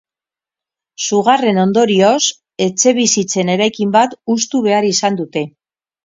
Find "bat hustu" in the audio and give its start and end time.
3.97-4.63